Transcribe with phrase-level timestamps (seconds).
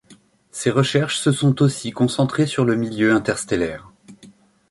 [0.49, 3.91] Ses recherches se sont aussi concentrées sur le milieu interstellaire.